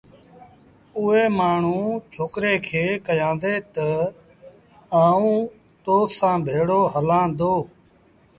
اُئي 0.97 1.23
مآڻهوٚٚݩ 1.37 2.01
ڇوڪري 2.13 2.55
کي 2.67 2.83
ڪهيآݩدي 3.05 3.55
تا 3.73 3.89
آئوݩ 5.03 5.47
با 5.47 5.51
تو 5.83 5.95
سآݩ 6.17 6.37
ڀيڙو 6.47 6.81
هلآݩ 6.93 7.27
دو 7.39 7.53